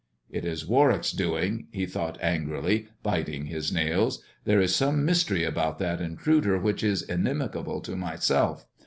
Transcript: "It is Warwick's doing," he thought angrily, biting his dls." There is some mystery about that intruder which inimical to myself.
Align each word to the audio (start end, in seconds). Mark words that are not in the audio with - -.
"It 0.31 0.45
is 0.45 0.65
Warwick's 0.65 1.11
doing," 1.11 1.67
he 1.69 1.85
thought 1.85 2.17
angrily, 2.23 2.87
biting 3.03 3.45
his 3.45 3.71
dls." 3.71 4.17
There 4.45 4.59
is 4.59 4.75
some 4.75 5.05
mystery 5.05 5.43
about 5.43 5.77
that 5.77 6.01
intruder 6.01 6.57
which 6.57 6.83
inimical 6.83 7.81
to 7.81 7.95
myself. 7.95 8.65